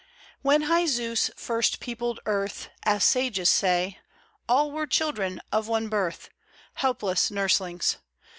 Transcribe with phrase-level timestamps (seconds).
[0.41, 3.99] WHEN high Zeus first peopled earth, As sages say,
[4.49, 6.31] All were children of one birth,
[6.73, 7.97] Helpless nurslings.